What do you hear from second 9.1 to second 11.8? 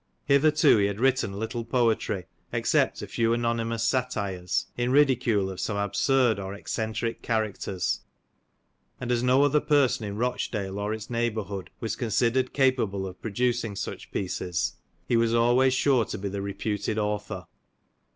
as no other person in Eochdale or its neighbourhood